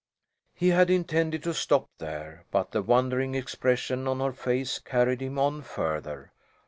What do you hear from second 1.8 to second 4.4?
there, but the wondering expression on her